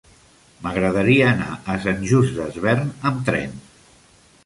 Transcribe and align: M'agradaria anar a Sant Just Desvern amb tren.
M'agradaria 0.63 1.27
anar 1.33 1.59
a 1.73 1.77
Sant 1.85 2.03
Just 2.15 2.35
Desvern 2.41 2.93
amb 3.11 3.25
tren. 3.33 3.59